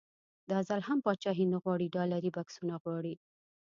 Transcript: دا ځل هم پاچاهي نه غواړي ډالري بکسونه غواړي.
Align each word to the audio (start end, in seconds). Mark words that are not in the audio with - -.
دا 0.49 0.59
ځل 0.67 0.81
هم 0.87 0.99
پاچاهي 1.05 1.45
نه 1.53 1.57
غواړي 1.63 1.87
ډالري 1.95 2.31
بکسونه 2.37 2.75
غواړي. 2.83 3.13